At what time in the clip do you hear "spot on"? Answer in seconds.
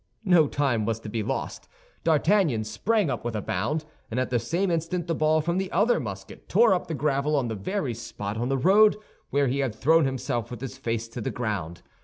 7.93-8.49